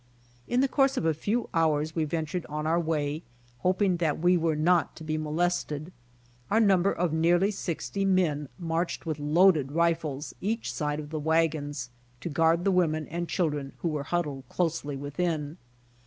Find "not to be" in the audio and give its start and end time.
4.57-5.15